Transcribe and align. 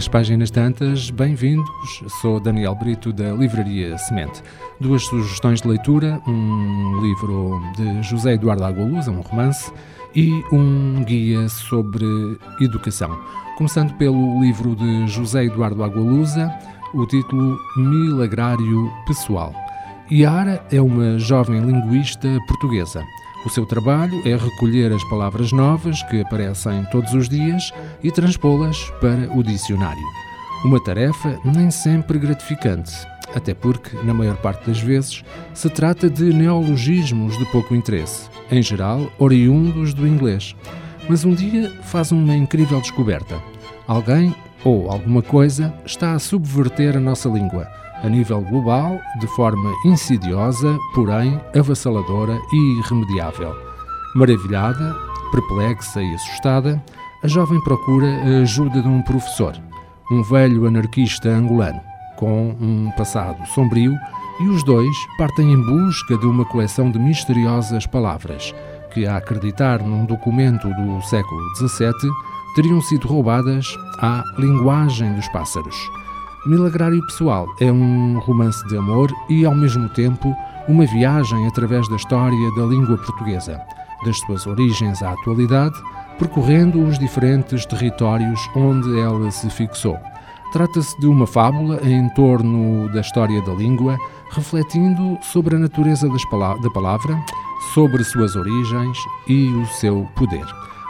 Olá, 0.00 0.10
páginas 0.12 0.50
tantas, 0.50 1.10
bem-vindos. 1.10 2.02
Sou 2.22 2.40
Daniel 2.40 2.74
Brito 2.74 3.12
da 3.12 3.32
Livraria 3.32 3.98
Semente. 3.98 4.42
Duas 4.80 5.04
sugestões 5.04 5.60
de 5.60 5.68
leitura: 5.68 6.18
um 6.26 7.02
livro 7.02 7.60
de 7.76 8.02
José 8.02 8.32
Eduardo 8.32 8.64
Agualuz, 8.64 9.08
um 9.08 9.20
romance, 9.20 9.70
e 10.16 10.42
um 10.50 11.04
guia 11.04 11.46
sobre 11.50 12.06
educação. 12.62 13.14
Começando 13.58 13.92
pelo 13.98 14.40
livro 14.40 14.74
de 14.74 15.06
José 15.06 15.44
Eduardo 15.44 15.84
Agualusa, 15.84 16.50
o 16.94 17.04
título 17.06 17.58
Milagrário 17.76 18.90
Pessoal. 19.06 19.54
Yara 20.10 20.64
é 20.72 20.80
uma 20.80 21.18
jovem 21.18 21.60
linguista 21.60 22.26
portuguesa. 22.48 23.04
O 23.44 23.48
seu 23.48 23.64
trabalho 23.64 24.20
é 24.26 24.36
recolher 24.36 24.92
as 24.92 25.02
palavras 25.04 25.50
novas 25.50 26.02
que 26.04 26.20
aparecem 26.20 26.84
todos 26.92 27.14
os 27.14 27.26
dias 27.26 27.72
e 28.02 28.10
transpô-las 28.10 28.90
para 29.00 29.34
o 29.34 29.42
dicionário. 29.42 30.04
Uma 30.62 30.82
tarefa 30.82 31.40
nem 31.42 31.70
sempre 31.70 32.18
gratificante, 32.18 32.92
até 33.34 33.54
porque, 33.54 33.96
na 34.04 34.12
maior 34.12 34.36
parte 34.36 34.66
das 34.66 34.78
vezes, 34.78 35.24
se 35.54 35.70
trata 35.70 36.10
de 36.10 36.34
neologismos 36.34 37.38
de 37.38 37.46
pouco 37.46 37.74
interesse, 37.74 38.28
em 38.50 38.62
geral 38.62 39.10
oriundos 39.18 39.94
do 39.94 40.06
inglês. 40.06 40.54
Mas 41.08 41.24
um 41.24 41.34
dia 41.34 41.70
faz 41.84 42.12
uma 42.12 42.36
incrível 42.36 42.78
descoberta. 42.78 43.42
Alguém 43.86 44.34
ou 44.62 44.90
alguma 44.90 45.22
coisa 45.22 45.72
está 45.86 46.12
a 46.12 46.18
subverter 46.18 46.94
a 46.94 47.00
nossa 47.00 47.26
língua 47.28 47.66
a 48.02 48.08
nível 48.08 48.40
global, 48.42 48.98
de 49.18 49.26
forma 49.28 49.72
insidiosa, 49.84 50.78
porém 50.94 51.40
avassaladora 51.56 52.38
e 52.52 52.78
irremediável. 52.78 53.54
Maravilhada, 54.14 54.96
perplexa 55.30 56.02
e 56.02 56.14
assustada, 56.14 56.82
a 57.22 57.28
jovem 57.28 57.60
procura 57.62 58.06
a 58.06 58.42
ajuda 58.42 58.80
de 58.80 58.88
um 58.88 59.02
professor, 59.02 59.54
um 60.10 60.22
velho 60.22 60.66
anarquista 60.66 61.28
angolano, 61.28 61.80
com 62.16 62.56
um 62.60 62.90
passado 62.96 63.46
sombrio, 63.48 63.94
e 64.40 64.48
os 64.48 64.64
dois 64.64 64.96
partem 65.18 65.52
em 65.52 65.62
busca 65.62 66.16
de 66.16 66.26
uma 66.26 66.44
coleção 66.46 66.90
de 66.90 66.98
misteriosas 66.98 67.86
palavras 67.86 68.54
que, 68.92 69.06
a 69.06 69.18
acreditar 69.18 69.82
num 69.82 70.04
documento 70.04 70.68
do 70.68 71.02
século 71.02 71.40
XVII, 71.56 72.10
teriam 72.54 72.80
sido 72.80 73.06
roubadas 73.06 73.66
à 74.00 74.24
linguagem 74.38 75.14
dos 75.14 75.28
pássaros. 75.28 75.76
Milagrário 76.46 77.04
Pessoal 77.04 77.46
é 77.60 77.70
um 77.70 78.18
romance 78.18 78.66
de 78.66 78.74
amor 78.74 79.12
e, 79.28 79.44
ao 79.44 79.54
mesmo 79.54 79.90
tempo, 79.90 80.34
uma 80.66 80.86
viagem 80.86 81.46
através 81.46 81.86
da 81.90 81.96
história 81.96 82.54
da 82.56 82.64
língua 82.64 82.96
portuguesa, 82.96 83.60
das 84.06 84.18
suas 84.20 84.46
origens 84.46 85.02
à 85.02 85.12
atualidade, 85.12 85.74
percorrendo 86.18 86.82
os 86.82 86.98
diferentes 86.98 87.66
territórios 87.66 88.40
onde 88.56 88.98
ela 88.98 89.30
se 89.30 89.50
fixou. 89.50 89.98
Trata-se 90.50 90.98
de 90.98 91.06
uma 91.06 91.26
fábula 91.26 91.78
em 91.86 92.08
torno 92.14 92.88
da 92.88 93.02
história 93.02 93.42
da 93.42 93.52
língua, 93.52 93.98
refletindo 94.30 95.18
sobre 95.20 95.56
a 95.56 95.58
natureza 95.58 96.08
da 96.08 96.70
palavra, 96.70 97.22
sobre 97.74 98.02
suas 98.02 98.34
origens 98.34 98.96
e 99.28 99.46
o 99.48 99.66
seu 99.66 100.08
poder. 100.16 100.46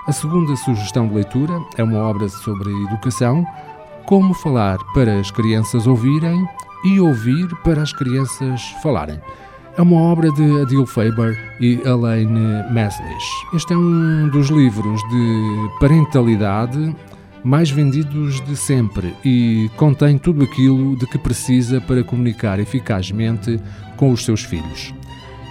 A 0.06 0.12
segunda 0.12 0.54
sugestão 0.54 1.08
de 1.08 1.14
leitura 1.14 1.60
é 1.76 1.82
uma 1.82 1.98
obra 1.98 2.28
sobre 2.28 2.70
educação, 2.84 3.44
como 4.06 4.34
falar 4.34 4.78
para 4.94 5.18
as 5.18 5.30
crianças 5.30 5.86
ouvirem 5.86 6.46
e 6.84 7.00
ouvir 7.00 7.48
para 7.62 7.82
as 7.82 7.92
crianças 7.92 8.62
falarem. 8.82 9.20
É 9.76 9.82
uma 9.82 10.00
obra 10.00 10.30
de 10.32 10.60
Adil 10.60 10.84
Faber 10.84 11.38
e 11.60 11.80
Elaine 11.84 12.64
Meslish. 12.72 13.46
Este 13.54 13.72
é 13.72 13.76
um 13.76 14.28
dos 14.28 14.48
livros 14.48 15.00
de 15.08 15.70
parentalidade 15.78 16.94
mais 17.42 17.70
vendidos 17.70 18.40
de 18.42 18.56
sempre 18.56 19.14
e 19.25 19.70
contém 19.76 20.19
tudo 20.19 20.44
aquilo 20.44 20.96
de 20.96 21.06
que 21.06 21.19
precisa 21.19 21.80
para 21.80 22.04
comunicar 22.04 22.58
eficazmente 22.58 23.58
com 23.96 24.10
os 24.10 24.25
seus 24.25 24.42
filhos. 24.42 24.92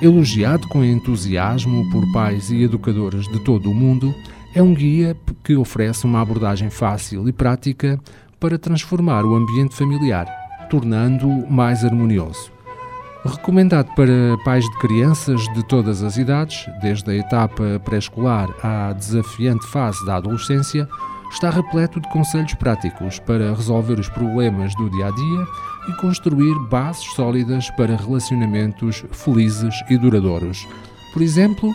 Elogiado 0.01 0.67
com 0.67 0.83
entusiasmo 0.83 1.89
por 1.89 2.09
pais 2.11 2.51
e 2.51 2.61
educadores 2.63 3.27
de 3.27 3.39
todo 3.43 3.69
o 3.69 3.73
mundo, 3.73 4.13
é 4.53 4.61
um 4.61 4.73
guia 4.73 5.15
que 5.43 5.55
oferece 5.55 6.05
uma 6.05 6.21
abordagem 6.21 6.69
fácil 6.69 7.27
e 7.27 7.33
prática 7.33 7.99
para 8.39 8.57
transformar 8.57 9.25
o 9.25 9.35
ambiente 9.35 9.75
familiar, 9.75 10.27
tornando-o 10.69 11.51
mais 11.51 11.83
harmonioso. 11.83 12.51
Recomendado 13.25 13.93
para 13.95 14.37
pais 14.45 14.63
de 14.63 14.77
crianças 14.77 15.41
de 15.53 15.61
todas 15.63 16.03
as 16.03 16.17
idades, 16.17 16.65
desde 16.81 17.11
a 17.11 17.15
etapa 17.15 17.81
pré-escolar 17.83 18.49
à 18.63 18.93
desafiante 18.93 19.67
fase 19.67 20.05
da 20.05 20.15
adolescência, 20.15 20.87
está 21.31 21.49
repleto 21.49 21.99
de 21.99 22.09
conselhos 22.09 22.53
práticos 22.53 23.19
para 23.19 23.53
resolver 23.53 23.99
os 23.99 24.07
problemas 24.09 24.73
do 24.75 24.89
dia 24.89 25.07
a 25.07 25.11
dia 25.11 25.45
e 25.89 25.93
construir 26.01 26.55
bases 26.69 27.11
sólidas 27.13 27.69
para 27.71 27.95
relacionamentos 27.95 29.03
felizes 29.11 29.75
e 29.89 29.97
duradouros. 29.97 30.65
Por 31.13 31.21
exemplo, 31.21 31.73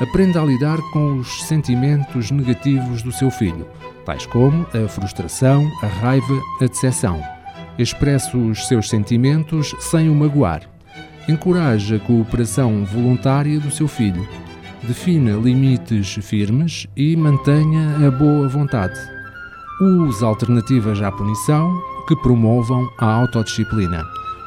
aprenda 0.00 0.40
a 0.40 0.44
lidar 0.44 0.78
com 0.92 1.18
os 1.18 1.42
sentimentos 1.44 2.30
negativos 2.30 3.02
do 3.02 3.12
seu 3.12 3.30
filho, 3.30 3.66
tais 4.04 4.26
como 4.26 4.66
a 4.72 4.88
frustração, 4.88 5.70
a 5.82 5.86
raiva, 5.86 6.40
a 6.60 6.66
decepção. 6.66 7.20
Expresse 7.78 8.36
os 8.36 8.66
seus 8.68 8.88
sentimentos 8.88 9.74
sem 9.80 10.08
o 10.08 10.14
magoar. 10.14 10.62
Encoraje 11.28 11.96
a 11.96 11.98
cooperação 11.98 12.84
voluntária 12.84 13.58
do 13.58 13.70
seu 13.70 13.88
filho. 13.88 14.26
Defina 14.82 15.32
limites 15.36 16.14
firmes 16.22 16.86
e 16.96 17.16
mantenha 17.16 18.06
a 18.06 18.10
boa 18.10 18.48
vontade. 18.48 18.98
Use 19.80 20.24
alternativas 20.24 21.02
à 21.02 21.10
punição 21.10 21.76
que 22.06 22.16
promovam 22.16 22.88
a 22.98 23.06
autodisciplina. 23.06 24.04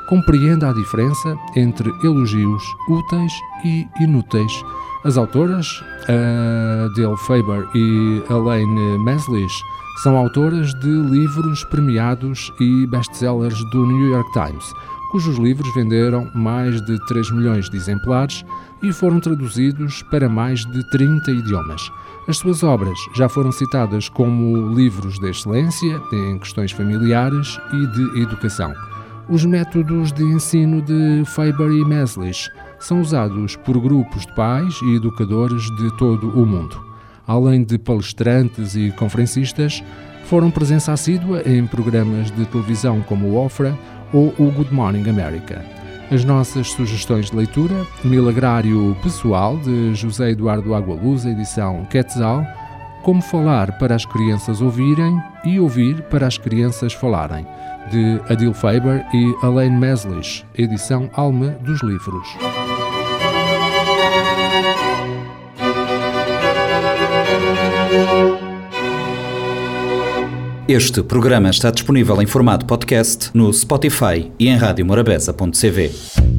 Compreenda 0.09 0.71
a 0.71 0.73
diferença 0.73 1.37
entre 1.55 1.87
elogios 2.03 2.63
úteis 2.89 3.31
e 3.63 3.87
inúteis 4.01 4.51
as 5.05 5.17
autoras, 5.17 5.81
Dale 6.95 7.15
Faber 7.25 7.65
e 7.73 8.21
Elaine 8.29 8.97
Meslish, 8.99 9.63
são 10.03 10.17
autoras 10.17 10.73
de 10.73 10.89
livros 10.89 11.63
premiados 11.65 12.51
e 12.59 12.85
best-sellers 12.87 13.63
do 13.69 13.85
New 13.85 14.09
York 14.09 14.29
Times, 14.33 14.73
cujos 15.11 15.37
livros 15.37 15.73
venderam 15.73 16.29
mais 16.35 16.81
de 16.81 16.97
3 17.05 17.31
milhões 17.31 17.69
de 17.69 17.77
exemplares 17.77 18.43
e 18.81 18.91
foram 18.91 19.19
traduzidos 19.19 20.03
para 20.09 20.27
mais 20.27 20.65
de 20.65 20.89
30 20.89 21.31
idiomas. 21.31 21.91
As 22.27 22.37
suas 22.37 22.61
obras 22.61 22.97
já 23.15 23.29
foram 23.29 23.51
citadas 23.51 24.09
como 24.09 24.73
livros 24.73 25.17
de 25.19 25.29
excelência 25.29 26.01
em 26.11 26.39
questões 26.39 26.71
familiares 26.71 27.59
e 27.71 27.87
de 27.87 28.21
educação. 28.21 28.73
Os 29.29 29.45
métodos 29.45 30.11
de 30.11 30.23
ensino 30.23 30.81
de 30.81 31.23
Faber 31.23 31.69
e 31.69 31.85
Meslish 31.85 32.49
são 32.79 32.99
usados 32.99 33.55
por 33.55 33.79
grupos 33.79 34.25
de 34.25 34.33
pais 34.33 34.79
e 34.81 34.95
educadores 34.95 35.61
de 35.77 35.95
todo 35.97 36.29
o 36.31 36.47
mundo. 36.47 36.83
Além 37.27 37.63
de 37.63 37.77
palestrantes 37.77 38.75
e 38.75 38.91
conferencistas, 38.97 39.83
foram 40.25 40.49
presença 40.49 40.93
assídua 40.93 41.43
em 41.45 41.67
programas 41.67 42.31
de 42.31 42.43
televisão 42.47 43.01
como 43.01 43.27
o 43.27 43.35
Ofra 43.37 43.77
ou 44.11 44.33
o 44.39 44.49
Good 44.49 44.73
Morning 44.73 45.07
America. 45.07 45.63
As 46.09 46.25
nossas 46.25 46.71
sugestões 46.71 47.29
de 47.29 47.35
leitura: 47.35 47.85
Milagrário 48.03 48.97
Pessoal, 49.03 49.57
de 49.57 49.93
José 49.93 50.31
Eduardo 50.31 50.73
Agualuz, 50.73 51.23
edição 51.27 51.85
Quetzal, 51.85 52.43
Como 53.03 53.21
Falar 53.21 53.77
para 53.77 53.95
as 53.95 54.05
Crianças 54.05 54.61
Ouvirem 54.61 55.21
e 55.45 55.59
Ouvir 55.59 56.01
para 56.03 56.27
as 56.27 56.37
Crianças 56.37 56.93
Falarem, 56.93 57.45
de 57.89 58.19
Adil 58.29 58.53
Faber 58.53 59.05
e 59.13 59.45
Elaine 59.45 59.77
Meslish, 59.77 60.45
edição 60.57 61.09
Alma 61.13 61.49
dos 61.61 61.81
Livros. 61.81 62.27
Este 70.67 71.01
programa 71.01 71.49
está 71.49 71.71
disponível 71.71 72.21
em 72.21 72.27
formato 72.27 72.65
podcast 72.65 73.31
no 73.33 73.51
Spotify 73.51 74.31
e 74.37 74.49
em 74.49 74.55
radiomorabeza.cv. 74.55 76.38